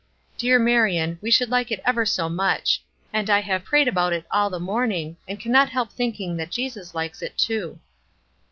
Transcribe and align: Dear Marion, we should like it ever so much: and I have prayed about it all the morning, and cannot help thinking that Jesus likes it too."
Dear 0.35 0.57
Marion, 0.57 1.19
we 1.21 1.29
should 1.29 1.51
like 1.51 1.71
it 1.71 1.79
ever 1.85 2.07
so 2.07 2.27
much: 2.27 2.81
and 3.13 3.29
I 3.29 3.41
have 3.41 3.63
prayed 3.63 3.87
about 3.87 4.13
it 4.13 4.25
all 4.31 4.49
the 4.49 4.59
morning, 4.59 5.17
and 5.27 5.39
cannot 5.39 5.69
help 5.69 5.91
thinking 5.91 6.37
that 6.37 6.49
Jesus 6.49 6.95
likes 6.95 7.21
it 7.21 7.37
too." 7.37 7.77